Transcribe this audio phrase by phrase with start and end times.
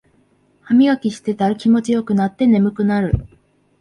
[0.61, 3.27] ハミガキしてたら気持ちよくなって眠くなる